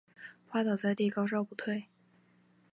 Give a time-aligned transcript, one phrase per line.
[0.49, 1.85] 趴倒在地高烧不退